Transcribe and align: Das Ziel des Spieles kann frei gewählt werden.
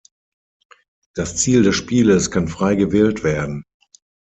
Das 1.13 1.37
Ziel 1.37 1.61
des 1.61 1.75
Spieles 1.75 2.31
kann 2.31 2.47
frei 2.47 2.73
gewählt 2.73 3.23
werden. 3.23 3.65